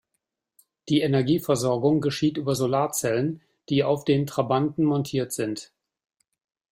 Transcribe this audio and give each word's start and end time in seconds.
Die 0.89 1.01
Energieversorgung 1.01 2.01
geschieht 2.01 2.37
über 2.37 2.55
Solarzellen, 2.55 3.43
die 3.69 3.83
auf 3.83 4.03
den 4.03 4.25
Trabanten 4.25 4.83
montiert 4.83 5.31
sind. 5.31 5.71